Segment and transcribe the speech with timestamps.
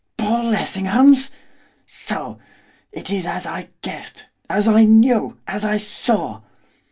[0.17, 1.29] Paul Lessingham's!
[1.85, 2.39] So!
[2.91, 6.41] It is as I guessed, as I knew, as I saw!